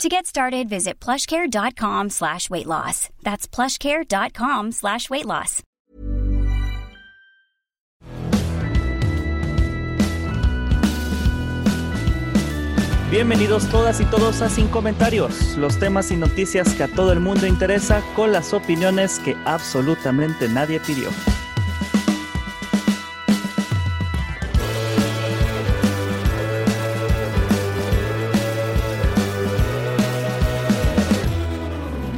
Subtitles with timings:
[0.00, 3.08] To get started, visit plushcare.com slash weight loss.
[3.22, 5.62] That's plushcare.com slash weight loss.
[13.12, 17.20] Bienvenidos todas y todos a Sin Comentarios, los temas y noticias que a todo el
[17.20, 21.10] mundo interesa con las opiniones que absolutamente nadie pidió.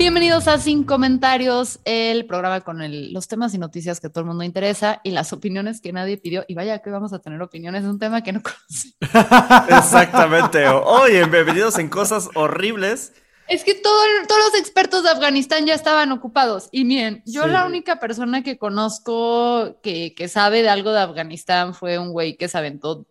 [0.05, 4.27] Bienvenidos a Sin Comentarios, el programa con el- los temas y noticias que todo el
[4.27, 6.45] mundo interesa y las opiniones que nadie pidió.
[6.47, 8.95] Y vaya que vamos a tener opiniones, es un tema que no conocí.
[9.70, 10.69] Exactamente.
[10.69, 13.15] Oye, bienvenidos en cosas horribles.
[13.48, 13.97] Es que todo
[14.28, 16.69] todos los expertos de Afganistán ya estaban ocupados.
[16.71, 17.48] Y miren, yo Sí.
[17.48, 22.37] la única persona que conozco que, que sabe de algo de Afganistán fue un güey
[22.37, 23.06] que se aventó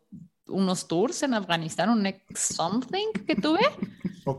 [0.45, 2.22] unos tours en Afganistán, un ex
[2.56, 3.62] something que tuve.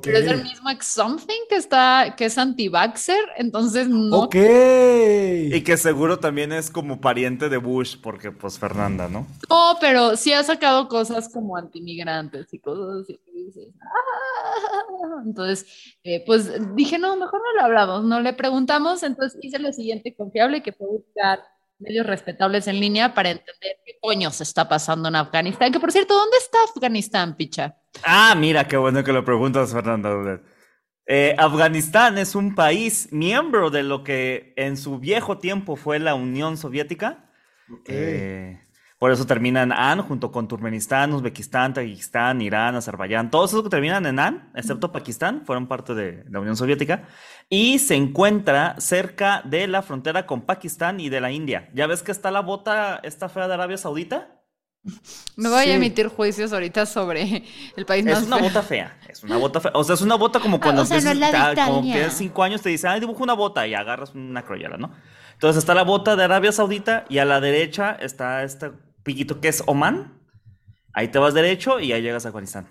[0.03, 4.35] Pero es el mismo ex something que está, que es anti-vaxxer, entonces no Ok.
[4.37, 9.27] Y que seguro también es como pariente de Bush, porque pues Fernanda, ¿no?
[9.49, 15.23] No, pero sí ha sacado cosas como antimigrantes y cosas así que dices, "Ah".
[15.25, 15.67] Entonces,
[16.03, 19.03] eh, pues dije, no, mejor no le hablamos, no le preguntamos.
[19.03, 21.41] Entonces hice lo siguiente confiable, que fue buscar
[21.85, 25.73] medios respetables en línea para entender qué coño se está pasando en Afganistán.
[25.73, 27.77] Que por cierto, ¿dónde está Afganistán, picha?
[28.03, 30.11] Ah, mira, qué bueno que lo preguntas, Fernanda.
[30.11, 30.43] Dudet.
[31.07, 36.15] Eh, Afganistán es un país miembro de lo que en su viejo tiempo fue la
[36.15, 37.31] Unión Soviética.
[37.71, 37.89] Ok.
[37.89, 38.61] Eh,
[38.98, 43.31] por eso terminan AN junto con Turkmenistán, Uzbekistán, Tayikistán, Irán, Azerbaiyán.
[43.31, 47.09] Todos esos que terminan en AN, excepto Pakistán, fueron parte de la Unión Soviética.
[47.50, 51.69] Y se encuentra cerca de la frontera con Pakistán y de la India.
[51.75, 54.41] ¿Ya ves que está la bota, esta fea de Arabia Saudita?
[55.37, 55.71] Me voy Sí.
[55.71, 57.43] a emitir juicios ahorita sobre
[57.76, 58.44] el país más Es una feo.
[58.49, 59.71] bota fea, es una bota fea.
[59.75, 62.69] O sea, es una bota como cuando o sea, empiezas, ah, como cinco años, te
[62.69, 64.93] dicen, ah, dibuja una bota y agarras una croyola, ¿no?
[65.34, 68.71] Entonces está la bota de Arabia Saudita y a la derecha está este
[69.03, 70.12] piquito que es Oman.
[70.93, 72.67] Ahí te vas derecho y ahí llegas a Afganistán.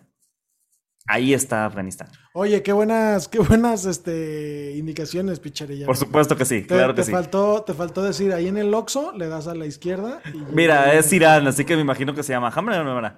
[1.06, 2.08] Ahí está Afganistán.
[2.34, 5.86] Oye, qué buenas, qué buenas este, indicaciones, Picharilla.
[5.86, 7.12] Por supuesto que sí, Te, claro que te sí.
[7.12, 10.22] faltó, te faltó decir ahí en el Oxxo, le das a la izquierda.
[10.34, 13.14] y- Mira, es Irán, así que me imagino que se llama Hambre o no, no,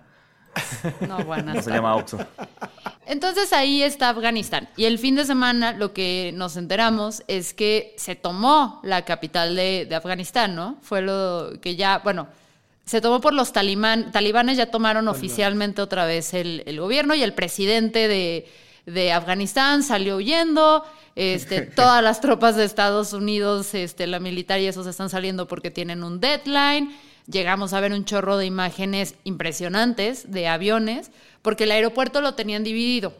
[1.07, 2.17] No, bueno, no se llama Oxo.
[3.05, 4.67] Entonces ahí está Afganistán.
[4.75, 9.55] Y el fin de semana lo que nos enteramos es que se tomó la capital
[9.55, 10.77] de, de Afganistán, ¿no?
[10.81, 12.27] Fue lo que ya, bueno,
[12.85, 17.23] se tomó por los talibán, talibanes, ya tomaron oficialmente otra vez el, el gobierno y
[17.23, 18.47] el presidente de,
[18.85, 20.83] de Afganistán salió huyendo.
[21.15, 25.71] Este, todas las tropas de Estados Unidos, este, la militar y esos están saliendo porque
[25.71, 26.95] tienen un deadline.
[27.27, 32.63] Llegamos a ver un chorro de imágenes impresionantes de aviones, porque el aeropuerto lo tenían
[32.63, 33.13] dividido.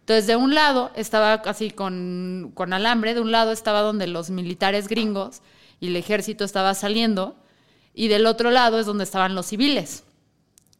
[0.00, 4.30] Entonces, de un lado estaba así con, con alambre, de un lado estaba donde los
[4.30, 5.40] militares gringos
[5.80, 7.36] y el ejército estaba saliendo,
[7.94, 10.04] y del otro lado es donde estaban los civiles.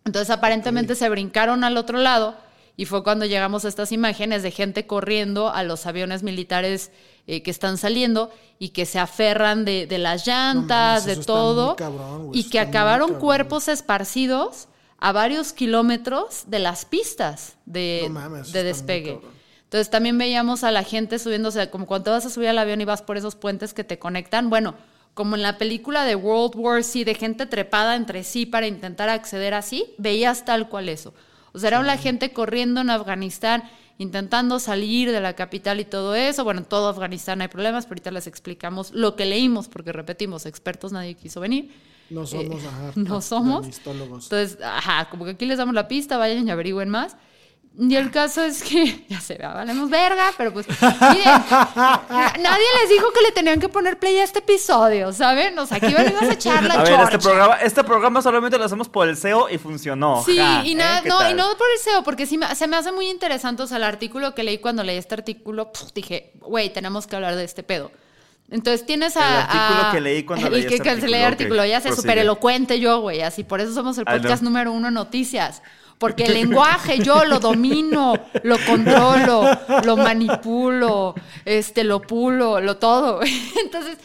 [0.04, 2.36] Entonces, aparentemente se brincaron al otro lado
[2.78, 6.93] y fue cuando llegamos a estas imágenes de gente corriendo a los aviones militares
[7.27, 8.31] eh, que están saliendo
[8.61, 13.66] y que se aferran de, de las llantas, de todo, cabrón, y que acabaron cuerpos
[13.66, 14.69] esparcidos
[14.99, 19.19] a varios kilómetros de las pistas de, No despegue.
[19.65, 22.84] Entonces también veíamos a la gente subiéndose, como cuando vas a subir al avión y
[22.84, 24.50] vas por esos puentes que te conectan.
[24.50, 24.77] Bueno,
[25.15, 29.09] como en la película de World War C, de gente trepada entre sí para intentar
[29.09, 31.12] acceder así, veías tal cual eso.
[31.58, 33.64] O sea, era la gente corriendo en Afganistán,
[33.98, 36.44] intentando salir de la capital y todo eso.
[36.44, 40.47] Bueno, en todo Afganistán hay problemas, pero ahorita les explicamos lo que leímos, porque repetimos,
[40.47, 41.71] expertos nadie quiso venir.
[42.10, 43.66] No somos, ajá, no somos.
[43.86, 47.16] Entonces, ajá, como que aquí les damos la pista, vayan y averigüen más.
[47.80, 51.24] Y el caso es que, ya se vea, valemos verga, pero pues, miren,
[52.42, 55.56] nadie les dijo que le tenían que poner play a este episodio, ¿saben?
[55.59, 58.65] O sea, aquí venimos a echar la A ver, este programa, este programa solamente lo
[58.65, 60.22] hacemos por el SEO y funcionó.
[60.24, 60.74] Sí, Ja, y ¿eh?
[60.74, 63.09] nada, ¿Qué no, y no por el SEO, porque sí me- se me hace muy
[63.09, 67.14] interesante, o sea, el artículo que leí cuando leí este artículo, dije, güey, tenemos que
[67.16, 67.92] hablar de este pedo.
[68.50, 69.21] Entonces tienes a...
[69.28, 72.18] El artículo a- que leí cuando leí que este cancelé el artículo, ya sé, súper
[72.18, 75.62] elocuente yo, güey, así, por eso somos el podcast número uno en noticias.
[75.98, 78.15] Porque el lenguaje yo lo domino,
[78.45, 79.50] lo controlo,
[79.84, 81.15] lo manipulo,
[81.45, 83.21] este, lo pulo, lo todo.
[83.65, 83.98] Entonces,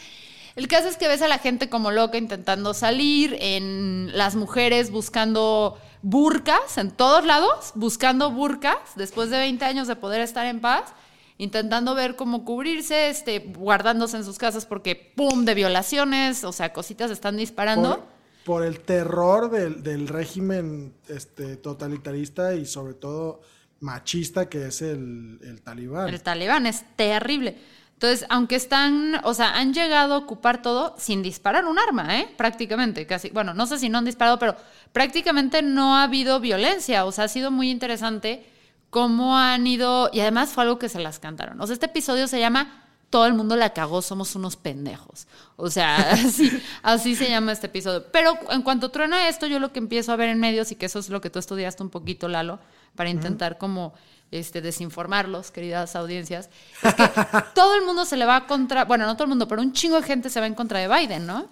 [0.56, 4.92] El caso es que ves a la gente como loca intentando salir, en las mujeres
[4.92, 10.60] buscando burcas en todos lados, buscando burcas después de 20 años de poder estar en
[10.60, 10.92] paz,
[11.38, 16.72] intentando ver cómo cubrirse, este, guardándose en sus casas porque, ¡pum!, de violaciones, o sea,
[16.72, 18.06] cositas están disparando.
[18.44, 23.40] Por, el terror del, del régimen este, totalitarista y sobre todo
[23.80, 26.08] machista que es el, el talibán.
[26.08, 27.58] El talibán es terrible.
[27.94, 32.28] Entonces, aunque están, o sea, han llegado a ocupar todo sin disparar un arma, ¿eh?
[32.36, 33.30] Prácticamente, casi.
[33.30, 34.56] Bueno, no sé si no han disparado, pero
[34.92, 37.04] prácticamente no ha habido violencia.
[37.04, 38.46] O sea, ha sido muy interesante
[38.90, 41.60] cómo han ido, y además fue algo que se las cantaron.
[41.60, 42.83] O sea, este episodio se llama
[43.14, 45.28] Todo el mundo la cagó, somos unos pendejos.
[45.54, 46.50] O sea, así,
[46.82, 48.06] así se llama este episodio.
[48.10, 50.86] Pero en cuanto truena esto, yo lo que empiezo a ver en medios, y que
[50.86, 52.58] eso es lo que tú estudiaste un poquito, Lalo,
[52.96, 53.94] para intentar como
[54.32, 56.50] este, desinformarlos, queridas audiencias,
[56.82, 57.08] es que
[57.54, 59.94] todo el mundo se le va contra, bueno, no todo el mundo, pero un chingo
[60.00, 61.46] de gente se va en contra de Biden, ¿no?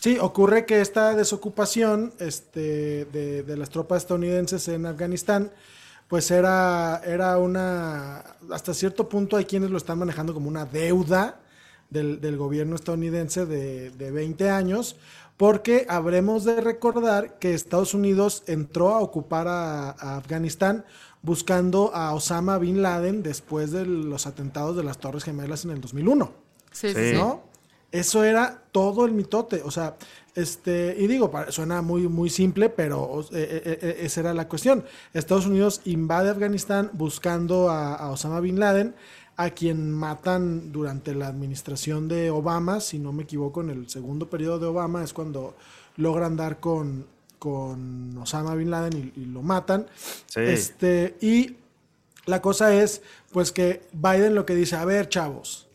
[0.00, 5.50] Sí, ocurre que esta desocupación este, de, de las tropas estadounidenses en Afganistán,
[6.08, 8.18] pues era, era una,
[8.50, 11.40] hasta cierto punto hay quienes lo están manejando como una deuda
[11.90, 14.96] del, del gobierno estadounidense de, de 20 años,
[15.36, 20.84] porque habremos de recordar que Estados Unidos entró a ocupar a, a Afganistán
[21.22, 25.80] buscando a Osama Bin Laden después de los atentados de las Torres Gemelas en el
[25.80, 26.30] 2001.
[26.70, 27.12] Sí, Sí.
[27.14, 27.42] ¿no?
[27.92, 29.96] Eso era todo el mitote, o sea,
[30.36, 34.84] este, y digo, suena muy, muy simple, pero eh, eh, eh, esa era la cuestión.
[35.12, 38.94] Estados Unidos invade Afganistán buscando a, a Osama Bin Laden,
[39.36, 44.30] a quien matan durante la administración de Obama, si no me equivoco, en el segundo
[44.30, 45.56] periodo de Obama es cuando
[45.96, 47.06] logran dar con,
[47.38, 49.86] con Osama Bin Laden y, y lo matan.
[50.26, 50.40] Sí.
[50.40, 51.56] Este, y
[52.26, 53.02] la cosa es,
[53.32, 55.65] pues que Biden lo que dice, a ver, chavos,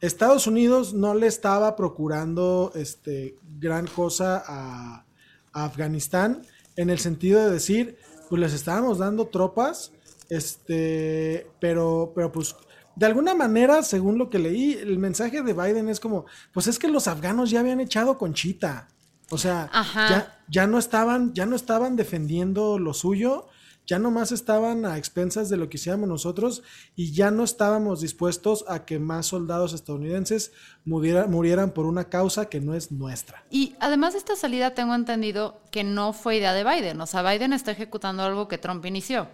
[0.00, 5.04] Estados Unidos no le estaba procurando este, gran cosa a,
[5.52, 6.42] a Afganistán
[6.76, 7.98] en el sentido de decir,
[8.28, 9.92] pues les estábamos dando tropas,
[10.28, 12.54] este, pero, pero pues
[12.96, 16.78] de alguna manera, según lo que leí, el mensaje de Biden es como, pues es
[16.78, 18.88] que los afganos ya habían echado conchita.
[19.30, 23.48] O sea, ya, ya no estaban, ya no estaban defendiendo lo suyo,
[23.86, 26.62] ya nomás estaban a expensas de lo que hiciéramos nosotros
[26.96, 30.52] y ya no estábamos dispuestos a que más soldados estadounidenses
[30.84, 33.44] muriera- murieran por una causa que no es nuestra.
[33.50, 37.00] Y además de esta salida tengo entendido que no fue idea de Biden.
[37.00, 39.28] O sea, Biden está ejecutando algo que Trump inició.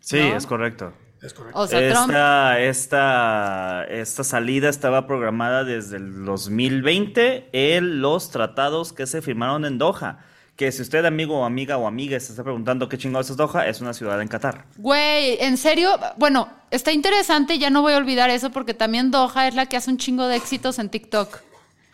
[0.00, 0.36] Sí, ¿No?
[0.36, 0.92] es correcto.
[1.22, 1.58] Es correcto.
[1.58, 2.10] O sea, Trump...
[2.10, 9.64] Esta, esta, esta salida estaba programada desde el 2020 en los tratados que se firmaron
[9.64, 10.24] en Doha.
[10.56, 13.66] Que si usted, amigo o amiga o amiga, se está preguntando qué chingados es Doha,
[13.66, 14.64] es una ciudad en Qatar.
[14.76, 19.48] Güey, en serio, bueno, está interesante, ya no voy a olvidar eso porque también Doha
[19.48, 21.40] es la que hace un chingo de éxitos en TikTok.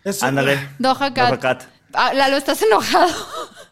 [0.04, 0.58] Eso- Ándale.
[0.78, 1.28] Doha Cat.
[1.28, 1.62] Doha Cat.
[1.94, 3.08] Ah, Lalo, ¿estás enojado?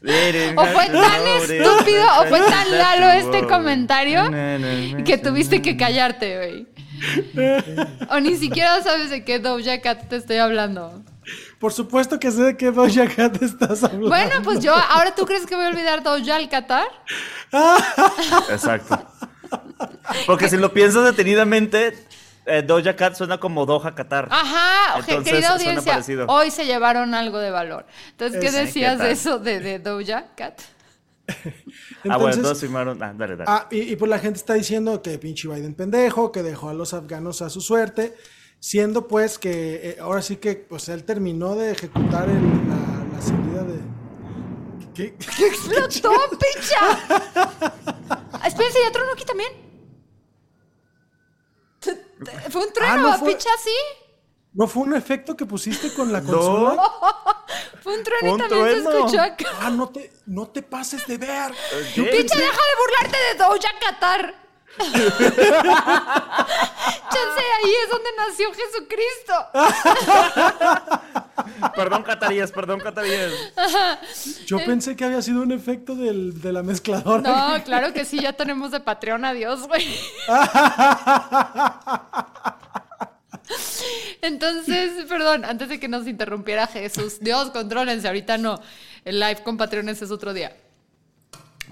[0.00, 4.30] O fue tan estúpido o fue tan Lalo este comentario
[5.04, 6.66] que tuviste que callarte, güey.
[8.08, 11.02] O ni siquiera sabes de qué Doja Cat te estoy hablando.
[11.58, 14.08] Por supuesto que sé de qué Doja Cat estás hablando.
[14.08, 16.86] Bueno, pues yo, ¿ahora tú crees que voy a olvidar Doja al Qatar?
[18.50, 18.98] Exacto.
[20.26, 22.06] Porque si lo piensas detenidamente,
[22.46, 24.28] eh, Doja Cat suena como Doha Qatar.
[24.30, 27.86] Ajá, Entonces, querida audiencia, hoy se llevaron algo de valor.
[28.10, 30.60] Entonces, ¿qué decías ¿qué de eso de, de Doja Cat?
[31.28, 31.34] ah,
[32.04, 33.02] bueno, Entonces- todos firmaron.
[33.02, 33.44] Ah, dale, dale.
[33.50, 36.74] Ah, y, y pues la gente está diciendo que pinche Biden pendejo, que dejó a
[36.74, 38.16] los afganos a su suerte,
[38.60, 43.20] siendo pues que eh, ahora sí que pues él terminó de ejecutar el- la, la
[43.22, 43.80] salida de...
[44.94, 45.14] ¿Qué?
[45.36, 46.98] ¡Que explotó, picha!
[48.46, 49.52] Espérense, ¿ya tronó aquí también?
[52.50, 53.32] ¿Fue un trueno, Ah, ¿no fue?
[53.34, 53.70] picha, sí?
[54.54, 56.82] ¿No fue un efecto que pusiste con la consola?
[57.82, 58.90] Fue un trueno y también se trueno.
[58.98, 59.44] escuchó acá.
[59.60, 61.52] Ah, no te, no te pases de ver.
[61.94, 62.02] ¿Qué?
[62.02, 64.47] Picha, deja de burlarte de Doja Qatar.
[67.10, 69.34] Chance, ahí es donde nació Jesucristo.
[71.74, 73.32] Perdón, cataríes, perdón, cataríes.
[74.46, 77.22] Yo pensé que había sido un efecto del- de la mezcladora.
[77.58, 79.86] No, claro que sí, ya tenemos de Patreon a Dios, güey.
[84.20, 88.60] Entonces, perdón, antes de que nos interrumpiera Jesús, Dios, contrólense, ahorita no.
[89.04, 90.54] El live con Patreones es otro día.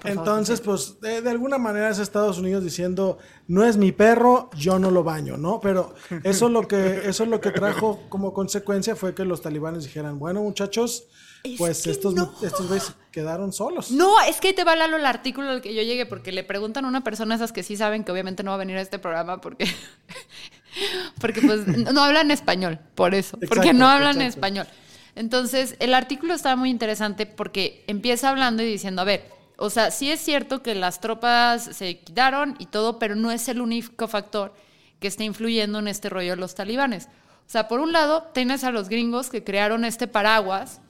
[0.03, 4.79] Entonces, pues, de, de alguna manera es Estados Unidos diciendo, no es mi perro, yo
[4.79, 5.59] no lo baño, ¿no?
[5.59, 10.19] Pero eso lo que, eso lo que trajo como consecuencia fue que los talibanes dijeran,
[10.19, 11.07] bueno, muchachos,
[11.43, 12.33] Es pues estos, no.
[12.41, 13.91] estos güeyes quedaron solos.
[13.91, 16.43] No, es que ahí te va Lalo el artículo al que yo llegué porque le
[16.43, 18.81] preguntan a una persona esas que sí saben que obviamente no va a venir a
[18.81, 19.67] este programa porque
[21.21, 24.29] porque pues no hablan español, por eso, porque no hablan exacto.
[24.29, 24.67] español.
[25.15, 29.91] Entonces, el artículo estaba muy interesante porque empieza hablando y diciendo, a ver, o sea,
[29.91, 34.07] sí es cierto que las tropas se quitaron y todo, pero no es el único
[34.07, 34.53] factor
[34.99, 37.05] que está influyendo en este rollo de los talibanes.
[37.05, 40.81] O sea, por un lado, tienes a los gringos que crearon este paraguas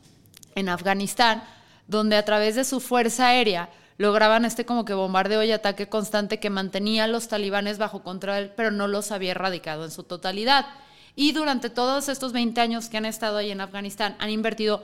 [0.56, 1.44] en Afganistán,
[1.88, 6.40] donde a través de su fuerza aérea lograban este como que bombardeo y ataque constante
[6.40, 10.66] que mantenía a los talibanes bajo control, pero no los había erradicado en su totalidad.
[11.16, 14.84] Y durante todos estos 20 años que han estado ahí en Afganistán, han invertido,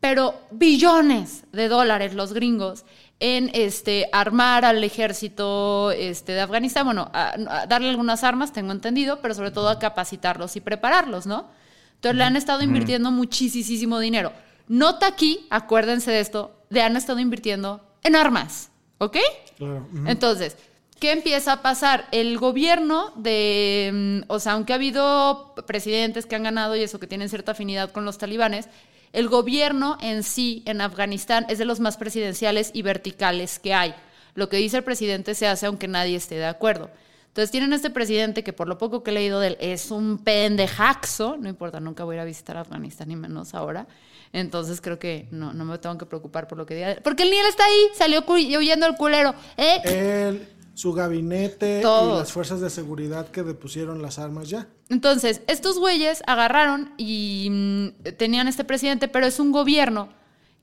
[0.00, 2.84] pero billones de dólares los gringos
[3.20, 8.72] en este armar al ejército este, de Afganistán, bueno, a, a darle algunas armas, tengo
[8.72, 11.48] entendido, pero sobre todo a capacitarlos y prepararlos, ¿no?
[11.96, 14.32] Entonces le han estado invirtiendo muchísimo dinero.
[14.68, 19.16] Nota aquí, acuérdense de esto, le han estado invirtiendo en armas, ¿ok?
[19.56, 19.88] Claro.
[20.06, 20.56] Entonces,
[21.00, 22.06] ¿qué empieza a pasar?
[22.12, 27.00] El gobierno de, mm, o sea, aunque ha habido presidentes que han ganado y eso
[27.00, 28.68] que tienen cierta afinidad con los talibanes,
[29.12, 33.94] el gobierno en sí en Afganistán es de los más presidenciales y verticales que hay.
[34.34, 36.90] Lo que dice el presidente se hace aunque nadie esté de acuerdo.
[37.28, 40.18] Entonces tienen este presidente que por lo poco que he leído de él es un
[40.18, 43.86] pendejaxo, no importa, nunca voy a ir a visitar Afganistán ni menos ahora.
[44.32, 46.96] Entonces creo que no, no me tengo que preocupar por lo que diga.
[47.02, 49.34] Porque el Niel está ahí, salió huyendo el culero.
[49.56, 50.48] ¿Eh?
[50.78, 52.14] Su gabinete Todos.
[52.14, 54.68] y las fuerzas de seguridad que depusieron las armas ya.
[54.88, 60.08] Entonces, estos güeyes agarraron y mm, tenían este presidente, pero es un gobierno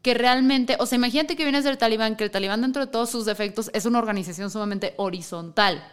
[0.02, 3.10] que realmente, o sea, imagínate que vienes del talibán, que el talibán dentro de todos
[3.10, 5.86] sus defectos es una organización sumamente horizontal,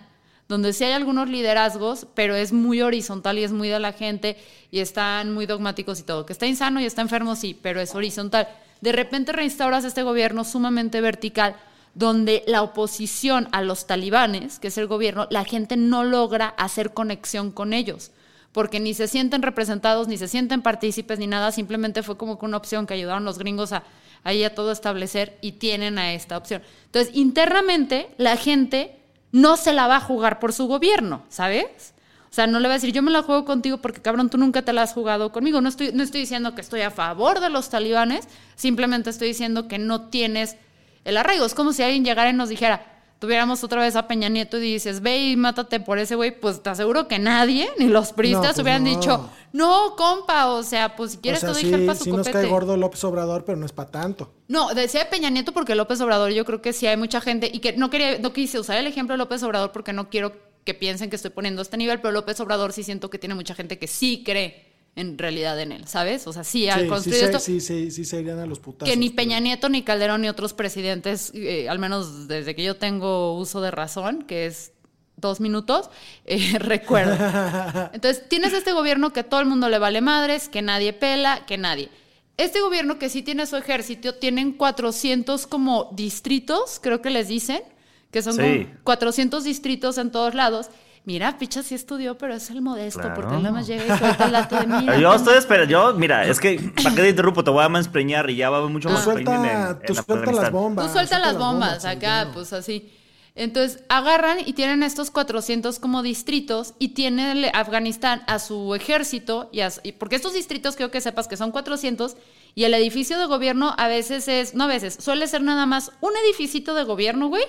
[0.46, 4.36] donde sí hay algunos liderazgos, pero es muy horizontal y es muy de la gente
[4.70, 7.92] y están muy dogmáticos y todo, que está insano y está enfermo, sí, pero es
[7.96, 8.46] horizontal.
[8.80, 11.56] De repente reinstauras este gobierno sumamente vertical,
[11.94, 16.94] donde la oposición a los talibanes, que es el gobierno, la gente no logra hacer
[16.94, 18.10] conexión con ellos,
[18.52, 22.46] porque ni se sienten representados, ni se sienten partícipes, ni nada, simplemente fue como que
[22.46, 23.82] una opción que ayudaron los gringos a
[24.24, 26.62] ahí a todo establecer y tienen a esta opción.
[26.86, 28.96] Entonces, internamente, la gente
[29.32, 31.94] no se la va a jugar por su gobierno, ¿sabes?
[32.30, 34.38] O sea, no le va a decir, yo me la juego contigo porque cabrón, tú
[34.38, 35.60] nunca te la has jugado conmigo.
[35.60, 39.68] No estoy, no estoy diciendo que estoy a favor de los talibanes, simplemente estoy diciendo
[39.68, 40.56] que no tienes
[41.04, 41.44] el arraigo.
[41.44, 42.92] Es como si alguien llegara y nos dijera,
[43.22, 46.60] tuviéramos otra vez a Peña Nieto y dices, ve y mátate por ese güey, pues
[46.60, 48.90] te aseguro que nadie, ni los priistas, pues hubieran no.
[48.90, 51.94] dicho, no, compa, o sea, pues si quieres o sea, te sí, doy gel pa'
[51.94, 54.32] su sí nos cae gordo López Obrador, pero no es para tanto.
[54.48, 57.48] No, decía de Peña Nieto porque López Obrador yo creo que sí hay mucha gente
[57.52, 60.32] y que no quería, no quise usar el ejemplo de López Obrador porque no quiero
[60.64, 63.54] que piensen que estoy poniendo este nivel, pero López Obrador sí siento que tiene mucha
[63.54, 66.26] gente que sí cree en realidad en él, ¿sabes?
[66.26, 68.46] O sea, sí ha Sí, sí, construido se, esto sí, sí, sí se irían a
[68.46, 68.90] los putazos.
[68.92, 72.62] que ni pero- Peña Nieto, ni Calderón, ni otros presidentes, eh, al menos desde que
[72.62, 74.72] yo tengo uso de razón, que es
[75.16, 75.88] dos minutos,
[76.26, 77.16] eh, recuerdo.
[77.94, 81.56] Entonces, tienes este gobierno que todo el mundo le vale madres, que nadie pela, que
[81.56, 81.88] nadie.
[82.36, 87.62] Este gobierno que sí tiene su ejército, tienen 400 como distritos, creo que les dicen,
[88.10, 88.64] que son Sí.
[88.66, 90.68] como 400 distritos en todos lados.
[91.04, 93.14] Mira, Picha sí estudió, pero es el modesto, Claro.
[93.16, 94.86] porque él nada más llega y suelta el dato de mí.
[95.00, 97.42] Yo estoy esperando, yo, mira, es que, ¿para qué te interrumpo?
[97.42, 100.86] Te voy a manspreñar y ya va mucho Tú más suelta, tú suelta las bombas.
[100.86, 102.92] Tú suelta las bombas acá, pues así.
[103.34, 109.60] Entonces agarran y tienen estos 400 como distritos y tiene Afganistán a su ejército, y,
[109.60, 112.14] a y- porque estos distritos quiero que sepas que son 400
[112.54, 115.92] y el edificio de gobierno a veces es, no a veces, suele ser nada más
[116.02, 117.42] un edificito de gobierno, güey,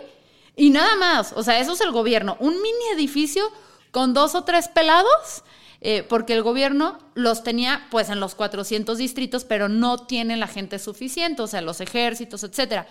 [0.55, 1.33] y nada más.
[1.35, 3.43] O sea, eso es el gobierno, un mini edificio
[3.91, 5.43] con dos o tres pelados.
[5.85, 10.47] eh, porque el gobierno los tenía pues en los 400 distritos, pero no tiene la
[10.47, 12.87] gente suficiente, o sea, los ejércitos, etcétera.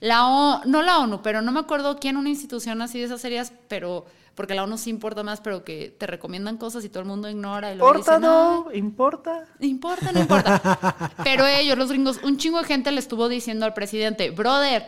[0.00, 3.20] La O, no la ONU, pero no me acuerdo quién, una institución así de esas
[3.20, 7.00] series, pero porque la ONU sí importa más, pero que te recomiendan cosas y todo
[7.02, 8.72] el mundo ignora y luego ¿Importa, dicen, "Ay, no?
[8.74, 9.44] ¿Importa?
[9.60, 11.12] no importa, no importa.
[11.22, 14.84] Pero ellos, los gringos, un chingo de gente le estuvo diciendo al presidente, brother,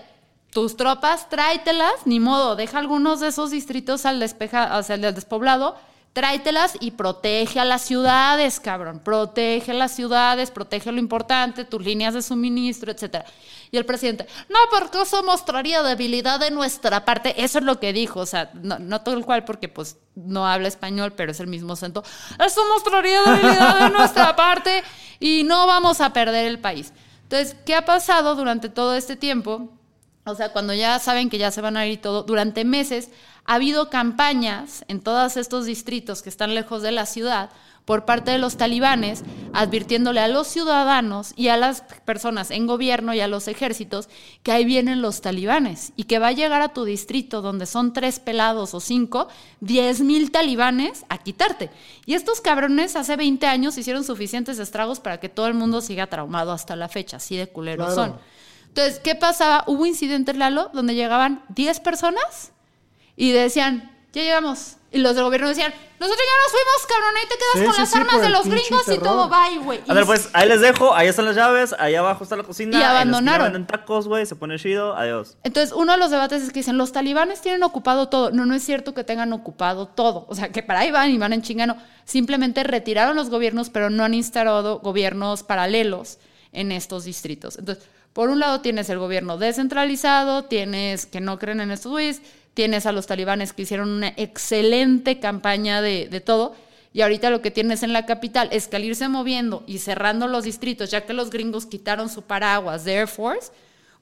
[0.54, 5.12] tus tropas, tráetelas, ni modo, deja algunos de esos distritos al despeja, o sea, al
[5.12, 5.76] despoblado,
[6.12, 9.00] tráetelas y protege a las ciudades, cabrón.
[9.00, 13.24] Protege las ciudades, protege lo importante, tus líneas de suministro, etcétera.
[13.72, 17.34] Y el presidente, no, porque eso mostraría debilidad de nuestra parte.
[17.42, 20.46] Eso es lo que dijo, o sea, no, no todo el cual, porque pues no
[20.46, 22.04] habla español, pero es el mismo acento.
[22.38, 24.84] Eso mostraría debilidad de nuestra parte
[25.18, 26.92] y no vamos a perder el país.
[27.24, 29.68] Entonces, ¿qué ha pasado durante todo este tiempo?
[30.26, 33.10] O sea, cuando ya saben que ya se van a ir todo, durante meses
[33.44, 37.50] ha habido campañas en todos estos distritos que están lejos de la ciudad
[37.84, 43.12] por parte de los talibanes, advirtiéndole a los ciudadanos y a las personas en gobierno
[43.12, 44.08] y a los ejércitos
[44.42, 47.92] que ahí vienen los talibanes y que va a llegar a tu distrito donde son
[47.92, 49.28] tres pelados o cinco,
[49.60, 51.68] diez mil talibanes a quitarte.
[52.06, 56.06] Y estos cabrones hace 20 años hicieron suficientes estragos para que todo el mundo siga
[56.06, 58.12] traumado hasta la fecha, así de culeros Claro.
[58.12, 58.33] son.
[58.74, 59.62] Entonces, ¿qué pasaba?
[59.68, 62.50] Hubo incidentes, Lalo, donde llegaban 10 personas
[63.14, 64.78] y decían, ya llegamos.
[64.90, 67.74] Y los del gobierno decían, nosotros ya nos fuimos, cabrón, ahí te quedas Sí, con
[67.74, 69.80] sí, las sí, armas de los gringos y todo, bye, güey.
[69.86, 72.76] A ver, pues ahí les dejo, ahí están las llaves, ahí abajo está la cocina.
[72.76, 73.44] Y abandonaron.
[73.44, 75.36] venden tacos, güey, se pone chido, adiós.
[75.44, 78.32] Entonces, uno de los debates es que dicen, los talibanes tienen ocupado todo.
[78.32, 80.26] No, no es cierto que tengan ocupado todo.
[80.28, 81.76] O sea, que para ahí van y van en chingano.
[82.04, 86.18] Simplemente retiraron los gobiernos, pero no han instalado gobiernos paralelos
[86.52, 87.56] en estos distritos.
[87.56, 92.22] Entonces, por un lado tienes el gobierno descentralizado, tienes que no creen en estos güeyes,
[92.54, 96.54] tienes a los talibanes que hicieron una excelente campaña de, de todo.
[96.92, 100.28] Y ahorita lo que tienes en la capital es que al irse moviendo y cerrando
[100.28, 103.50] los distritos, ya que los gringos quitaron su paraguas de Air Force,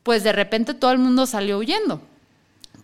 [0.02, 2.02] pues de repente todo el mundo salió huyendo.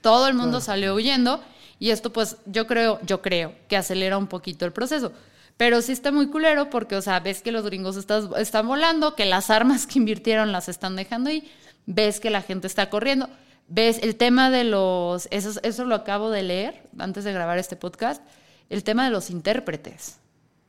[0.00, 1.42] Todo el mundo salió huyendo
[1.78, 5.12] y esto pues yo creo, yo creo que acelera un poquito el proceso.
[5.58, 9.14] Pero sí está muy culero porque, o sea, ves que los gringos estás- están volando,
[9.14, 11.50] que las armas que invirtieron las están dejando ahí,
[11.84, 13.28] ves que la gente está corriendo,
[13.68, 17.76] ves el tema de los, eso, eso lo acabo de leer antes de grabar este
[17.76, 18.22] podcast,
[18.70, 20.18] el tema de los intérpretes.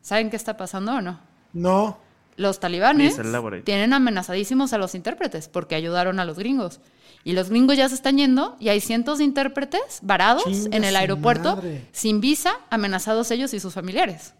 [0.01, 1.19] ¿Saben qué está pasando o no?
[1.53, 1.98] No.
[2.36, 3.15] Los talibanes
[3.63, 6.79] tienen amenazadísimos a los intérpretes porque ayudaron a los gringos.
[7.25, 10.84] Y los gringos ya se están yendo y hay cientos de intérpretes varados Chinga en
[10.86, 11.86] el aeropuerto madre.
[11.91, 14.34] sin visa, amenazados ellos y sus familiares.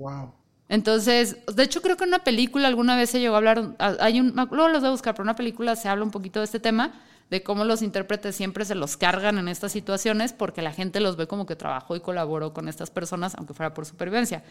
[0.00, 0.32] Wow.
[0.70, 4.20] Entonces, de hecho creo que en una película alguna vez se llegó a hablar, hay
[4.20, 6.44] un, luego los voy a buscar, pero en una película se habla un poquito de
[6.44, 6.92] este tema,
[7.28, 11.16] de cómo los intérpretes siempre se los cargan en estas situaciones porque la gente los
[11.16, 14.42] ve como que trabajó y colaboró con estas personas, aunque fuera por supervivencia.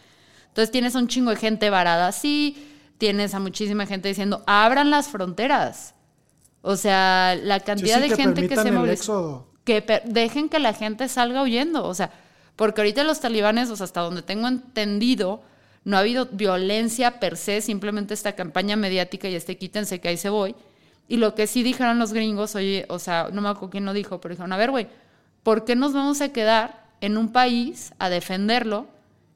[0.49, 4.91] Entonces tienes a un chingo de gente varada así, tienes a muchísima gente diciendo, abran
[4.91, 5.95] las fronteras.
[6.61, 9.47] O sea, la cantidad sí, de gente que se éxodo.
[9.63, 11.85] que dejen que la gente salga huyendo.
[11.85, 12.11] O sea,
[12.59, 15.41] porque ahorita los talibanes, o sea, hasta donde tengo entendido,
[15.85, 20.17] no ha habido violencia per se, simplemente esta campaña mediática y este quítense que ahí
[20.17, 20.57] se voy.
[21.07, 23.93] Y lo que sí dijeron los gringos, oye, o sea, no me acuerdo quién lo
[23.93, 24.89] dijo, pero dijeron, a ver, güey,
[25.41, 28.87] ¿por qué nos vamos a quedar en un país a defenderlo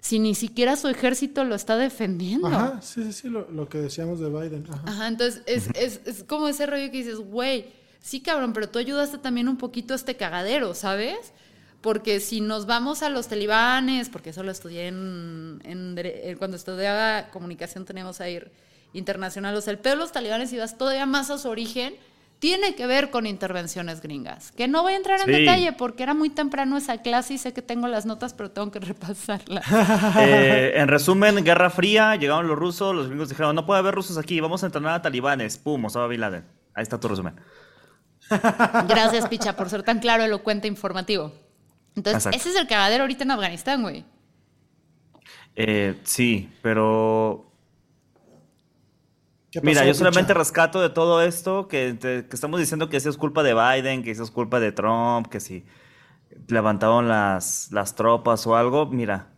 [0.01, 2.47] si ni siquiera su ejército lo está defendiendo?
[2.47, 4.65] Ajá, sí, sí, sí, lo, lo que decíamos de Biden.
[4.69, 4.83] Ajá.
[4.86, 7.67] Ajá, entonces es, es, es como ese rollo que dices, güey,
[8.01, 11.31] sí cabrón, pero tú ayudaste también un poquito a este cagadero, ¿sabes?
[11.83, 17.27] Porque si nos vamos a los talibanes, porque eso lo estudié en, eh, cuando estudiaba
[17.29, 18.39] comunicación teníamos ahí
[18.93, 21.93] internacional, o sea, el pedo de los talibanes, si vas todavía más a su origen,
[22.39, 24.53] tiene que ver con intervenciones gringas.
[24.53, 25.31] Que no voy a entrar en Sí.
[25.41, 28.71] detalle porque era muy temprano esa clase y sé que tengo las notas, pero tengo
[28.71, 29.65] que repasarlas.
[30.19, 34.17] Eh, en resumen, Guerra Fría, llegaron los rusos, los gringos dijeron, no puede haber rusos
[34.17, 35.57] aquí, vamos a entrenar a talibanes.
[35.57, 36.45] Pum, Osama Bin Laden.
[36.75, 37.35] Ahí está tu resumen.
[38.87, 41.33] Gracias, Picha, por ser tan claro, elocuente, informativo.
[41.95, 42.38] Entonces, Exacto.
[42.38, 44.06] ese es el cagadero ahorita en Afganistán, güey.
[45.56, 47.45] Eh, sí, pero
[49.51, 53.10] ¿Qué Mira, yo solamente rescato de todo esto que, te- que estamos diciendo que eso
[53.10, 55.63] es culpa de Biden, que eso es culpa de Trump, que si
[56.47, 58.88] levantaron las, las tropas o algo.
[58.88, 59.32] Mira,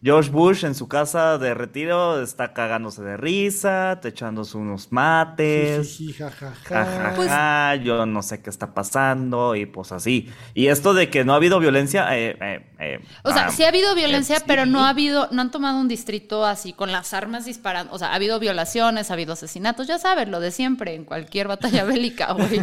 [0.00, 5.96] George Bush en su casa de retiro está cagándose de risa, te echándose unos mates.
[5.96, 6.54] Jiji, jajaja.
[6.62, 10.30] Jajaja, Pues- yo no sé qué está pasando y pues así.
[10.54, 13.64] Y esto de que no ha habido violencia, eh, eh, eh, O sea, ah, sí
[13.64, 14.44] ha habido violencia, eh, sí.
[14.46, 17.92] pero no ha habido, no han tomado un distrito así con las armas disparando.
[17.92, 21.48] O sea, ha habido violaciones, ha habido asesinatos, ya sabes, lo de siempre, en cualquier
[21.48, 22.62] batalla bélica, güey.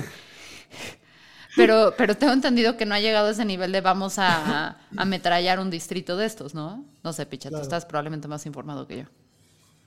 [1.55, 4.77] Pero, pero tengo entendido que no ha llegado a ese nivel de vamos a, a
[4.97, 6.85] ametrallar un distrito de estos, ¿no?
[7.03, 7.61] No sé, Picha, Claro.
[7.61, 9.03] tú estás probablemente más informado que yo.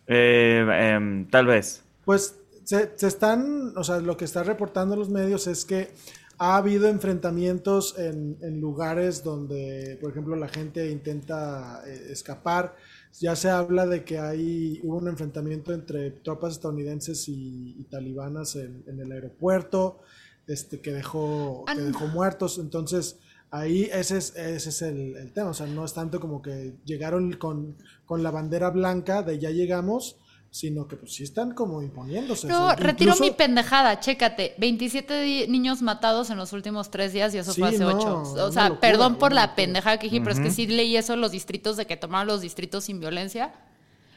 [0.06, 1.82] eh, em, tal vez.
[2.04, 5.94] Pues se, se están, o sea, lo que están reportando los medios es que
[6.38, 12.76] ha habido enfrentamientos en, en lugares donde, por ejemplo, la gente intenta eh, escapar.
[13.20, 18.54] Ya se habla de que hay hubo un enfrentamiento entre tropas estadounidenses y, y talibanas
[18.54, 20.00] en, en el aeropuerto,
[20.48, 21.84] este, que dejó, que no.
[21.84, 22.58] dejó muertos.
[22.58, 23.18] Entonces,
[23.50, 25.50] ahí ese es, ese es el, el tema.
[25.50, 29.50] O sea, no es tanto como que llegaron con, con la bandera blanca de ya
[29.50, 30.16] llegamos,
[30.50, 32.46] sino que pues sí están como imponiéndose.
[32.46, 34.54] o No, sea, retiro incluso- mi pendejada, chécate.
[34.58, 37.88] 27 di- niños matados en los últimos tres días y eso Sí, fue hace no,
[37.96, 38.22] ocho.
[38.22, 39.56] O sea, locura, perdón por la locura.
[39.56, 42.26] pendejada que dije, pero es que sí leí eso en los distritos de que tomaron
[42.28, 43.52] los distritos sin violencia.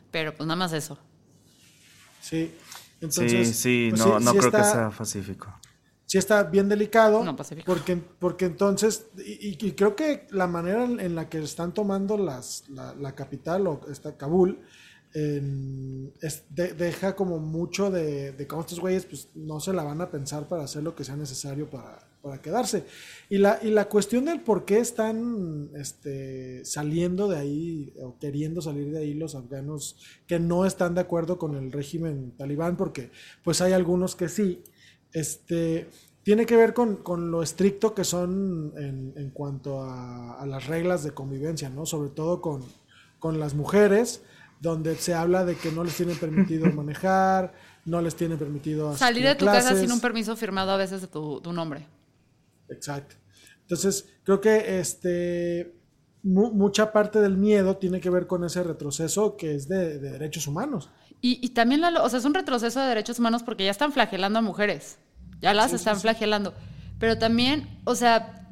[0.10, 0.98] Pero pues nada más eso.
[2.22, 2.54] Sí,
[3.02, 3.56] entonces.
[3.58, 5.54] sí, pues no, sí- no sí creo que sea pacífico.
[6.12, 7.24] Sí está bien delicado.
[7.24, 7.66] No, Pacífico.
[7.72, 12.66] porque, porque entonces, y, y creo que la manera en, la que están tomando las,
[12.70, 14.60] la, la capital, o esta Kabul,
[16.22, 20.02] es- de- deja como mucho de, de cómo estos güeyes pues no se la van
[20.02, 22.84] a pensar para hacer lo que sea necesario para, para quedarse.
[23.30, 28.62] Y la, y la cuestión del por qué están este, saliendo de ahí o queriendo
[28.62, 29.96] salir de ahí los afganos
[30.28, 33.12] que no están de acuerdo con el régimen talibán, porque
[33.44, 34.62] pues hay algunos que sí,
[35.14, 35.90] este,
[36.24, 40.68] tiene que ver con, con lo estricto que son en, en cuanto a, a las
[40.68, 41.86] reglas de convivencia, ¿no?
[41.86, 42.64] Sobre todo con,
[43.20, 44.22] con las mujeres,
[44.60, 47.54] donde se habla de que no les tienen permitido manejar,
[47.86, 51.08] no les tienen permitido Salir de tu casa sin un permiso firmado a veces de
[51.08, 51.88] tu, tu nombre.
[52.70, 53.16] Exacto.
[53.62, 55.74] Entonces, creo que este
[56.24, 60.12] mu- mucha parte del miedo tiene que ver con ese retroceso que es de, de
[60.12, 60.90] derechos humanos.
[61.22, 63.92] Y, y también, la, o sea, es un retroceso de derechos humanos porque ya están
[63.92, 64.98] flagelando a mujeres.
[65.40, 66.54] Ya las están flagelando.
[67.00, 68.48] Pero también, o sea,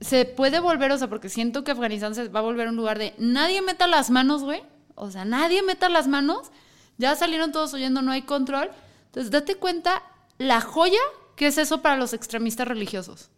[0.00, 2.98] se puede volver, o sea, porque siento que Afganistán se va a volver un lugar
[2.98, 4.62] de nadie meta las manos, güey.
[4.94, 6.50] O sea, nadie meta las manos.
[6.98, 8.70] Ya salieron todos oyendo, no hay control.
[9.06, 10.02] Entonces, date cuenta
[10.38, 10.98] la joya
[11.36, 13.30] que es eso para los extremistas religiosos.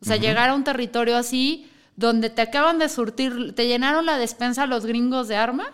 [0.00, 4.18] O sea, llegar a un territorio así, donde te acaban de surtir, te llenaron la
[4.18, 5.72] despensa los gringos de arma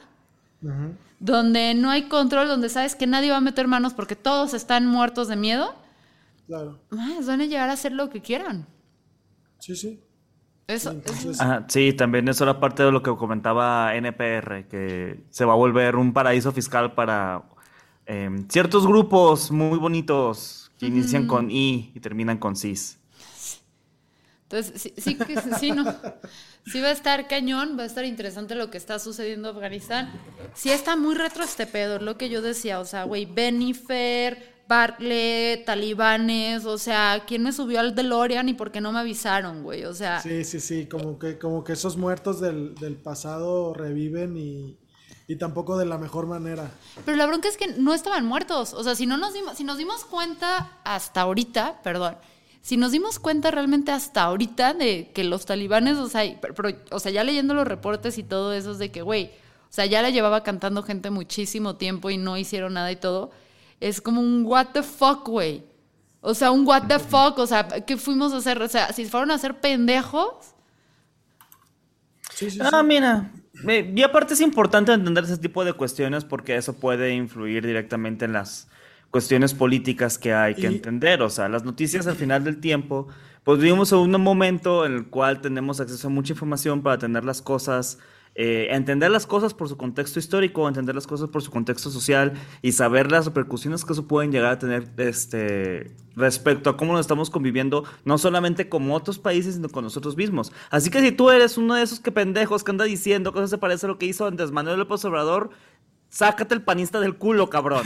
[1.23, 4.87] donde no hay control, donde sabes que nadie va a meter manos porque todos están
[4.87, 5.75] muertos de miedo,
[6.49, 6.81] Claro.
[6.91, 8.67] más van a llegar a hacer lo que quieran.
[9.61, 10.01] Sí, sí.
[10.67, 15.23] Eso, Entonces, eso- Ajá, sí, también eso era parte de lo que comentaba NPR, que
[15.31, 17.43] se va a volver un paraíso fiscal para
[18.05, 22.99] em, ciertos grupos muy bonitos que inician con I y terminan con CIS.
[24.53, 25.85] Entonces sí, sí, que- sí, no.
[26.71, 30.13] Sí va a estar cañón, va a estar interesante lo que está sucediendo en Afganistán.
[30.55, 35.65] Sí está muy retro este pedo, lo que yo decía, o sea, güey, Benifer, Bartlett,
[35.65, 39.85] talibanes, o sea, ¿quién me subió al DeLorean y por qué no me avisaron, güey?
[39.85, 44.37] O sea, sí, sí, sí, como que, como que esos muertos del, del pasado reviven
[44.37, 44.79] y,
[45.27, 46.71] y tampoco de la mejor manera.
[47.05, 48.73] Pero la bronca es que no estaban muertos.
[48.73, 52.17] O sea, si no nos dimos, si nos dimos cuenta hasta ahorita, perdón,
[52.63, 56.71] si nos dimos cuenta realmente hasta ahorita de que los talibanes, o sea, pero- pero,
[56.91, 59.85] o sea, ya leyendo los reportes y todo eso, es de que, güey, o sea,
[59.87, 63.31] ya la llevaba cantando gente muchísimo tiempo y no hicieron nada y todo.
[63.81, 65.65] Es como un what the fuck, güey.
[66.21, 68.63] O sea, un what the fuck, o sea, ¿qué fuimos a hacer?
[68.63, 70.35] O sea, si fueron a ser pendejos,
[72.35, 72.87] Sí, sí, Ah, sí.
[72.87, 73.31] mira.
[73.69, 78.25] eh, Y aparte es importante entender ese tipo de cuestiones porque eso puede influir directamente
[78.25, 78.69] en las
[79.13, 81.23] cuestiones políticas que hay que Y- entender.
[81.23, 83.07] O sea, las noticias al final del tiempo,
[83.45, 87.25] pues vivimos en un momento en el cual tenemos acceso a mucha información para tener
[87.25, 87.99] las cosas,
[88.35, 92.33] eh, entender las cosas por su contexto histórico, entender las cosas por su contexto social
[92.63, 97.01] y saber las repercusiones que eso pueden llegar a tener este, respecto a cómo nos
[97.03, 100.51] estamos conviviendo, no solamente con otros países, sino con nosotros mismos.
[100.71, 103.57] Así que si tú eres uno de esos que pendejos que anda diciendo cosas que
[103.57, 105.51] se parece a lo que hizo Andrés Manuel López Obrador,
[106.13, 107.83] sácate el panista del culo, cabrón.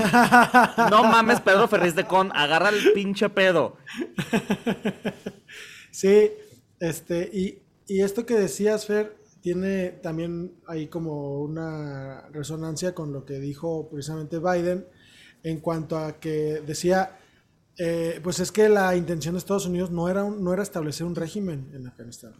[0.90, 3.76] No mames, Pedro Ferriz de Con, agarra el pinche pedo.
[5.90, 6.30] Sí,
[6.80, 13.24] este, y, y esto que decías, Fer, tiene también ahí como una resonancia con lo
[13.24, 14.86] que dijo precisamente Biden
[15.42, 17.18] en cuanto a que decía,
[17.78, 21.06] eh, pues es que la intención de Estados Unidos no era, un- no era establecer
[21.06, 22.34] un régimen en Afganistán.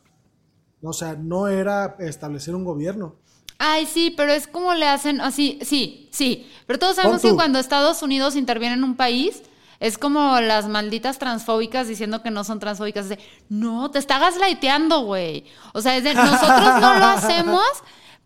[0.83, 3.17] O sea, no era establecer un gobierno.
[3.59, 6.51] Ay, sí, pero es como le hacen así, sí, sí.
[6.67, 9.43] Pero todos sabemos que cuando Estados Unidos interviene en un país,
[9.81, 13.09] es como las malditas transfóbicas diciendo que no son transfóbicas.
[13.09, 15.45] De, no, te está gaslighteando, güey.
[15.73, 17.63] O sea, es de, nosotros no lo hacemos,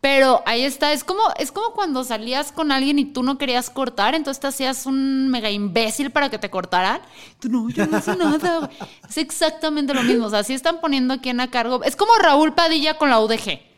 [0.00, 0.92] pero ahí está.
[0.92, 4.46] Es como, es como cuando salías con alguien y tú no querías cortar, entonces te
[4.46, 7.00] hacías un mega imbécil para que te cortaran.
[7.40, 8.70] Tú, no, yo no hice nada, güey.
[9.08, 10.26] Es exactamente lo mismo.
[10.26, 11.82] O sea, sí están poniendo a quien a cargo.
[11.84, 13.69] Es como Raúl Padilla con la UDG.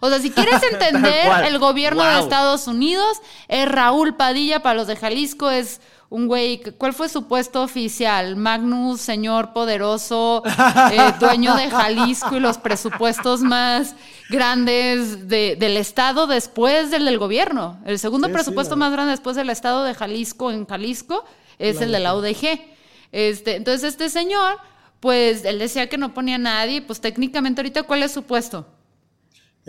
[0.00, 2.18] O sea, si quieres entender el gobierno de.
[2.20, 7.28] Estados Unidos, es Raúl Padilla, para los de Jalisco es un güey, ¿cuál fue su
[7.28, 8.34] puesto oficial?
[8.36, 13.94] Magnus, señor poderoso, eh, dueño de Jalisco y los presupuestos más
[14.30, 17.78] grandes de- del Estado después del del gobierno.
[17.84, 21.24] El segundo Sí, presupuesto más grande después del Estado de Jalisco en Jalisco
[21.58, 22.58] es el de la UDG.
[23.12, 24.58] Este, entonces este señor,
[25.00, 28.66] pues él decía que no ponía a nadie, pues técnicamente ahorita, ¿cuál es su puesto?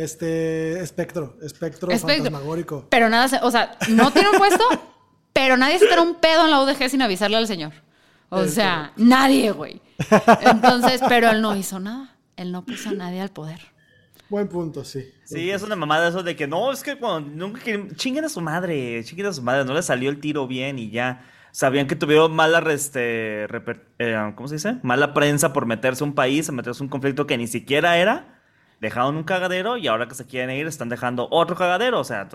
[0.04, 2.24] Este, espectro, espectro, Espectro.
[2.24, 2.88] fantasmagórico.
[2.90, 4.64] Pero nada, se- o sea, no tiene un puesto,
[5.34, 7.74] pero nadie se tira un pedo en la UDG sin avisarle al señor.
[8.30, 9.82] O sea, nadie, güey.
[10.42, 12.16] Entonces, pero él no hizo nada.
[12.38, 13.60] Él no puso a nadie al poder.
[14.30, 15.12] Buen punto, sí.
[15.26, 18.30] Sí, es una mamada eso de que no, es que cuando nunca quieren, chinguen a
[18.30, 21.26] su madre, chinguen a su madre, no le salió el tiro bien y ya.
[21.52, 24.78] sabían que tuvieron mala, este, reper- eh, ¿cómo se dice?
[24.84, 27.98] Mala prensa por meterse a un país, a meterse a un conflicto que ni siquiera
[27.98, 28.38] era.
[28.82, 32.00] Dejaron un cagadero y ahora que se quieren ir están dejando otro cagadero.
[32.00, 32.28] O sea,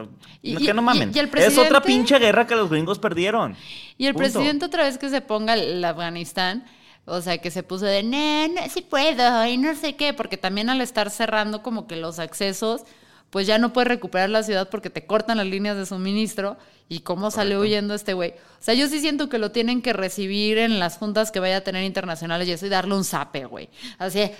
[0.42, 1.10] Y- que no mamen.
[1.14, 3.56] y el Es otra pinche guerra que los gringos perdieron.
[3.96, 4.30] Y el Punto.
[4.32, 6.64] presidente otra vez que se ponga el Afganistán,
[7.06, 10.36] o sea, que se puso de, no, no, sí puedo, y no sé qué, porque
[10.36, 12.82] también al estar cerrando como que los accesos,
[13.34, 16.56] pues ya no puedes recuperar la ciudad porque te cortan las líneas de suministro
[16.88, 18.30] y cómo salió huyendo este güey.
[18.30, 21.56] O sea, yo sí siento que lo tienen que recibir en las juntas que vaya
[21.56, 23.70] a tener internacionales y eso y darle un zape, güey.
[23.98, 24.30] Así,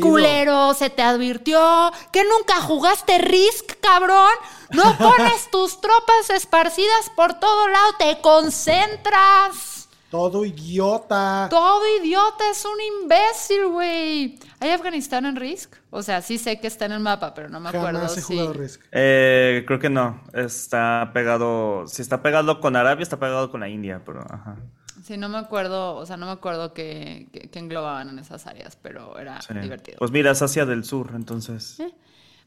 [0.00, 4.30] culero, se te advirtió que nunca jugaste Risk, cabrón.
[4.70, 9.71] No pones tus tropas esparcidas por todo lado, te concentras.
[10.12, 11.46] Todo idiota.
[11.50, 14.38] Todo idiota es un imbécil, güey.
[14.60, 15.74] ¿Hay Afganistán en Risk?
[15.88, 17.98] O sea, sí sé que está en el mapa, pero no me acuerdo.
[17.98, 18.82] Jamás he jugado Risk.
[18.92, 20.22] Eh, creo que no.
[20.34, 21.86] Está pegado.
[21.86, 24.56] Si está pegado con Arabia, está pegado con la India, pero ajá.
[25.02, 28.46] Sí, no me acuerdo, o sea, no me acuerdo que, que- que englobaban en esas
[28.46, 29.54] áreas, pero era Sí.
[29.54, 29.96] divertido.
[29.98, 31.78] Pues mira, es Asia del Sur, entonces.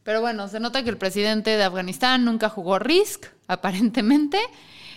[0.03, 4.37] Pero bueno, se nota que el presidente de Afganistán nunca jugó Risk, aparentemente.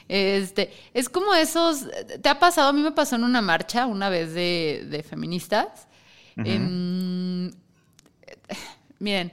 [0.09, 1.87] Este, es como esos.
[2.23, 2.71] ¿Te ha pasado?
[2.71, 5.87] A mí me pasó en una marcha una vez de, de feministas.
[6.37, 7.51] Em,
[8.99, 9.33] miren,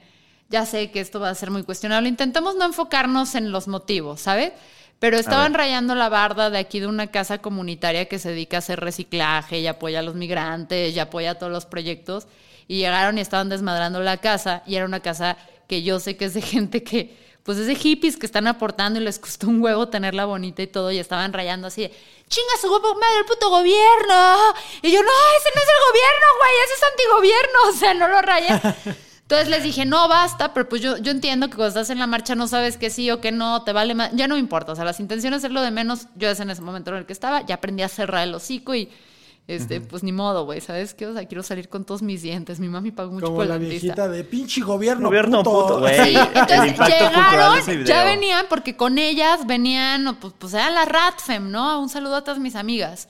[0.49, 2.09] ya sé que esto va a ser muy cuestionable.
[2.09, 4.51] Intentamos no enfocarnos en los motivos, ¿sabes?
[4.99, 8.59] Pero estaban rayando la barda de aquí de una casa comunitaria que se dedica a
[8.59, 12.27] hacer reciclaje y apoya a los migrantes y apoya a todos los proyectos.
[12.67, 14.63] Y llegaron y estaban desmadrando la casa.
[14.65, 17.75] Y era una casa que yo sé que es de gente que, pues es de
[17.75, 20.91] hippies que están aportando y les costó un huevo tenerla bonita y todo.
[20.91, 21.89] Y estaban rayando así de,
[22.27, 24.35] chinga su madre el puto gobierno.
[24.81, 27.59] Y yo, no, ese no es el gobierno, güey, ese es antigobierno.
[27.69, 28.59] O sea, no lo rayen.
[29.21, 32.07] Entonces les dije, no, basta, pero pues yo, yo entiendo que cuando estás en la
[32.07, 34.09] marcha no sabes que sí o que no, te vale más.
[34.13, 36.07] Ya no importa, o sea, las intenciones es lo de menos.
[36.15, 38.73] Yo es en ese momento en el que estaba, ya aprendí a cerrar el hocico
[38.73, 38.89] y,
[39.47, 41.05] este, pues ni modo, güey, ¿sabes qué?
[41.05, 42.59] O sea, quiero salir con todos mis dientes.
[42.59, 43.83] Mi mami pagó mucho Como por la dentista.
[43.83, 45.61] viejita de pinche gobierno, Gobierno puto.
[45.61, 46.13] puto, güey.
[46.13, 51.79] Sí, entonces llegaron, ya venían, porque con ellas venían, pues, pues eran las Ratfem, ¿no?
[51.79, 53.07] Un saludo a todas mis amigas.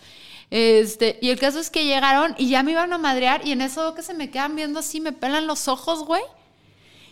[0.51, 3.61] Este, y el caso es que llegaron y ya me iban a madrear y en
[3.61, 6.21] eso que se me quedan viendo así, me pelan los ojos, güey.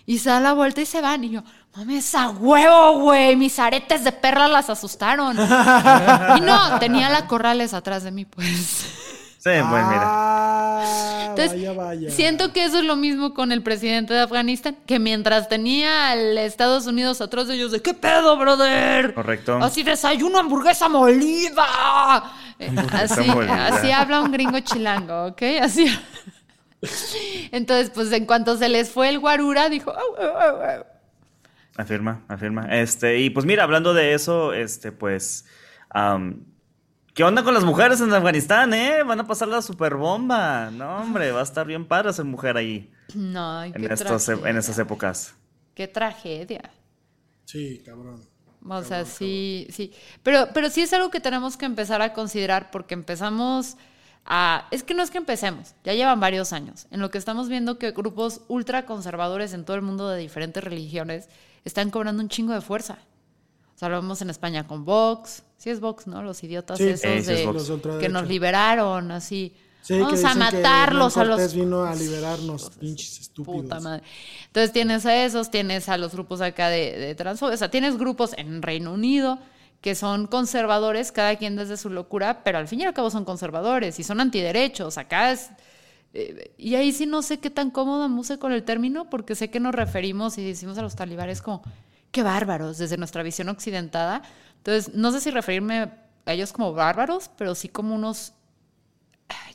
[0.06, 1.24] Y se dan la vuelta y se van.
[1.24, 1.44] Y yo,
[1.76, 3.38] mames, a huevo, güey.
[3.38, 5.38] Mis aretes de perra las asustaron.
[6.38, 8.86] y no, tenía la Corrales atrás de mí, pues.
[9.44, 10.04] Sí, pues mira.
[10.06, 12.10] Ah, Entonces, vaya, vaya.
[12.10, 16.38] siento que eso es lo mismo con el presidente de Afganistán, que mientras tenía al
[16.38, 19.14] Estados Unidos atrás de ellos, de ¿qué pedo, brother?
[19.14, 19.58] Correcto.
[19.58, 22.32] Así desayuno hamburguesa molida.
[22.58, 23.68] Eh, Hamburguesa Así, molida.
[23.68, 25.42] así habla un gringo chilango, ¿ok?
[25.62, 25.88] Así.
[27.52, 29.94] Entonces, pues en cuanto se les fue el guarura, dijo.
[31.76, 32.68] Afirma, afirma.
[32.80, 35.46] Este, y pues mira, hablando de eso, este, pues.
[37.14, 39.04] ¿Qué onda con las mujeres en Afganistán, eh?
[39.04, 40.72] Van a pasar la super bomba.
[40.72, 42.92] No, hombre, va a estar bien padre ser mujer ahí.
[43.14, 44.50] no, En, estos, tragedia.
[44.50, 45.36] en esas épocas.
[45.76, 46.72] Qué tragedia.
[47.46, 48.22] Sí, cabrón.
[48.68, 49.94] O sea, sí, sí.
[50.24, 53.78] Pero, pero sí es algo que tenemos que empezar a considerar porque empezamos
[54.26, 54.68] a...
[54.72, 57.78] Es que no es que empecemos, ya llevan varios años, en lo que estamos viendo
[57.78, 61.28] que grupos ultraconservadores en todo el mundo de diferentes religiones
[61.66, 62.98] están cobrando un chingo de fuerza.
[63.84, 65.44] Sea, lo vemos en España con Vox.
[65.58, 66.24] Sí es Vox, ¿no?
[66.24, 67.70] Los idiotas Sí, esos es de, Vox.
[67.70, 69.56] Los de que nos liberaron, así.
[69.82, 71.54] Sí, que Vamos a dicen que matarlos a los...
[71.54, 73.64] Vino a liberarnos, pinches estúpidos.
[73.64, 74.04] Puta madre.
[74.48, 77.98] Entonces tienes a esos, tienes a los grupos acá de, de transfobia, o sea, tienes
[77.98, 79.40] grupos en Reino Unido
[79.84, 83.26] que son conservadores, cada quien desde su locura, pero al fin y al cabo son
[83.26, 84.98] conservadores y son antiderechos.
[84.98, 85.50] Acá es...
[86.14, 89.50] eh, y ahí sí no sé qué tan cómoda muse con el término, porque sé
[89.50, 91.64] que nos referimos y decimos a los talibanes como,
[92.14, 94.22] qué bárbaros, desde nuestra visión occidentada.
[94.60, 95.92] Entonces, no sé si referirme
[96.26, 98.34] a ellos como bárbaros, pero sí como unos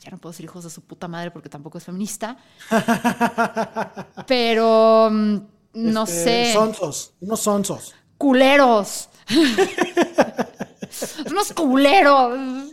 [0.02, 2.36] ya no puedo decir hijos de su puta madre porque tampoco es feminista.
[4.26, 5.36] Pero mm,
[5.74, 6.52] no Este, sé.
[6.52, 7.94] Sonsos, unos sonsos.
[8.16, 9.08] culeros.
[11.30, 12.70] Unos culeros.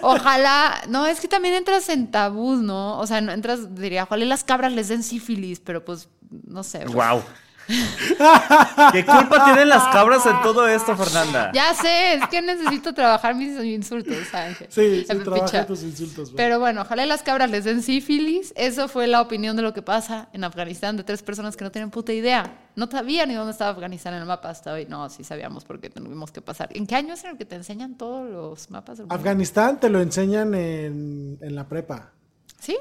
[0.00, 0.80] Ojalá.
[0.88, 2.98] No, es que también entras en tabús, ¿no?
[2.98, 6.80] O sea, no entras, diría, ojalá las cabras les den sífilis, pero pues, no sé.
[6.86, 7.22] pues, ¡Wow!
[8.92, 11.52] ¿Qué culpa tienen las cabras en todo esto, Fernanda?
[11.52, 14.68] Ya sé, es que necesito trabajar mis insultos, Ángel.
[14.70, 16.30] Sí, sí, trabaja tus insultos.
[16.32, 16.36] güey.
[16.36, 18.52] Pero bueno, ojalá las cabras les den sífilis.
[18.56, 21.70] Eso fue la opinión de lo que pasa en Afganistán de tres personas que no
[21.70, 22.50] tienen puta idea.
[22.74, 24.86] No sabían ni dónde estaba Afganistán en el mapa hasta hoy.
[24.86, 26.68] No, sí sabíamos porque tuvimos que pasar.
[26.72, 29.14] ¿En qué año es en el que te enseñan todos los mapas del mundo?
[29.14, 32.12] Afganistán te lo enseñan en, en la prepa.
[32.58, 32.78] ¿Sí?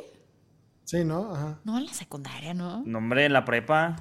[0.86, 1.34] Sí, ¿no?
[1.36, 1.60] Ajá.
[1.66, 2.84] No, en la secundaria, ¿no?
[2.86, 3.96] No, hombre, en la prepa.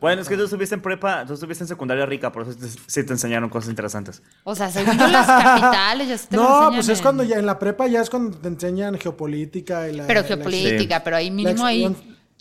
[0.00, 2.68] Bueno, es que tú estuviste en prepa, tú estuviste en secundaria rica, por eso te-
[2.68, 4.22] sí te enseñaron cosas interesantes.
[4.44, 7.46] O sea, según las capitales ya se te No, pues es en- cuando ya en
[7.46, 10.06] la prepa ya es cuando te enseñan geopolítica y la.
[10.06, 11.94] Pero la- geopolítica, pero ahí mínimo ahí...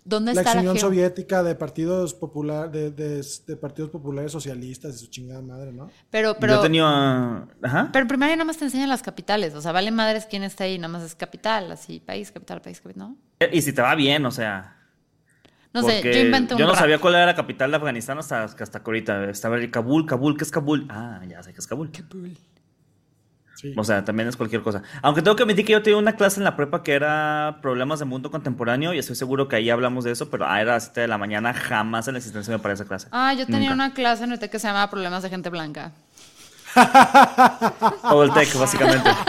[0.04, 0.80] ¿Dónde La está la Unión?
[0.80, 5.92] Soviética de partidos popular, de, de- de partidos populares socialistas y su chingada madre, ¿no?
[6.10, 6.56] Pero, pero...
[6.56, 7.46] Yo tenía...
[7.62, 7.90] Ajá.
[7.94, 9.54] Pero primaria nada más te enseñan las capitales.
[9.54, 12.82] O sea, vale madres quién está ahí, nada más es capital, así, país, capital, país,
[12.82, 13.48] capital, ¿no?
[13.52, 14.76] Y si te va bien, o sea...
[15.74, 16.82] No sé, yo inventé un Yo no rap.
[16.82, 19.30] sabía cuál era la capital de Afganistán hasta, hasta ahorita.
[19.30, 20.86] Estaba el Kabul, Kabul, ¿qué es Kabul?
[20.90, 21.90] Ah, ya sé que es Kabul.
[23.56, 23.74] Sí.
[23.78, 24.82] O sea, también es cualquier cosa.
[25.04, 28.00] Aunque tengo que admitir que yo tenía una clase en la prepa que era problemas
[28.00, 30.76] de mundo contemporáneo y estoy seguro que ahí hablamos de eso, pero ah, era a
[30.76, 33.08] las 7 de la mañana, jamás en la existencia me para esa clase.
[33.12, 33.74] Ah, yo tenía Nunca.
[33.74, 35.92] una clase en el TEC que se llamaba Problemas de Gente Blanca.
[38.02, 39.10] Todo el tech, básicamente.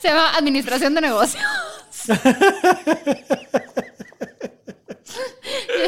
[0.00, 1.42] Se llama Administración de Negocios.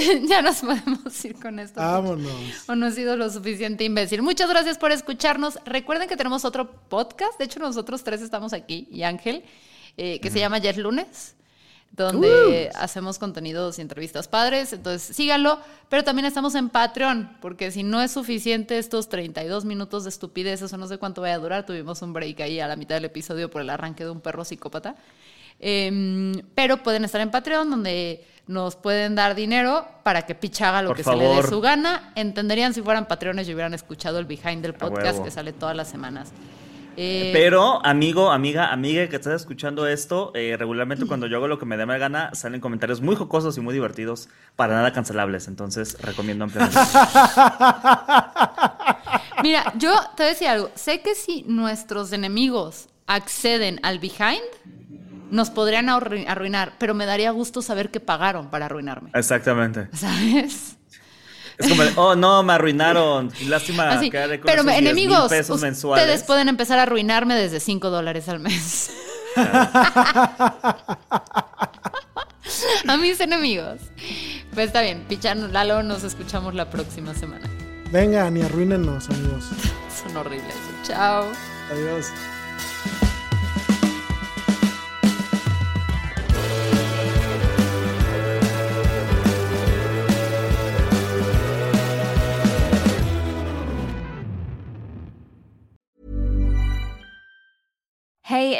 [0.28, 1.80] ya nos podemos ir con esto.
[1.80, 2.68] Vámonos.
[2.68, 4.22] O no he sido lo suficiente imbécil.
[4.22, 5.58] Muchas gracias por escucharnos.
[5.64, 7.38] Recuerden que tenemos otro podcast.
[7.38, 9.44] De hecho, nosotros tres estamos aquí y Ángel,
[9.96, 11.36] eh, que se llama es lunes,
[11.90, 14.72] donde hacemos contenidos y entrevistas padres.
[14.72, 15.60] Entonces, síganlo.
[15.88, 20.62] Pero también estamos en Patreon, porque si no es suficiente estos 32 minutos de estupidez,
[20.62, 21.66] eso no sé cuánto vaya a durar.
[21.66, 24.44] Tuvimos un break ahí a la mitad del episodio por el arranque de un perro
[24.44, 24.96] psicópata.
[25.60, 30.82] Em, pero pueden estar en Patreon, donde nos pueden dar dinero para que Pitch haga
[30.82, 32.12] lo Por que se le dé su gana.
[32.16, 35.88] Entenderían si fueran Patreones y hubieran escuchado el behind del podcast que sale todas las
[35.88, 36.32] semanas.
[36.96, 41.58] Eh, Pero, amigo, amiga, amiga que estás escuchando esto, eh, regularmente cuando yo hago lo
[41.58, 45.48] que me dé la gana, salen comentarios muy jocosos y muy divertidos, para nada cancelables.
[45.48, 46.78] Entonces, recomiendo ampliamente.
[49.42, 50.70] Mira, yo te voy a decir algo.
[50.74, 54.42] Sé que si nuestros enemigos acceden al behind,
[55.32, 59.10] nos podrían arru- arruinar, pero me daría gusto saber que pagaron para arruinarme.
[59.14, 59.88] Exactamente.
[59.96, 60.76] ¿Sabes?
[61.58, 63.30] Es como, de, oh, no, me arruinaron.
[63.46, 64.10] Lástima Así.
[64.10, 66.22] que haré con Pero esos me- 10,000 enemigos, pesos ustedes mensuales.
[66.24, 68.90] pueden empezar a arruinarme desde 5 dólares al mes.
[72.86, 73.80] a mis enemigos.
[74.54, 77.48] Pues está bien, Pichano, Lalo, nos escuchamos la próxima semana.
[77.90, 79.44] Vengan y arruínenos, amigos.
[80.02, 80.54] Son horribles.
[80.84, 81.26] Chao.
[81.70, 82.06] Adiós.